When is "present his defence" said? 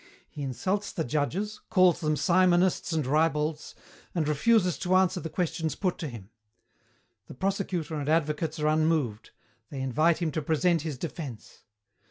10.41-11.65